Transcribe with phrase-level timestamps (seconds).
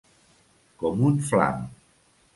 [0.83, 1.63] Com un flam.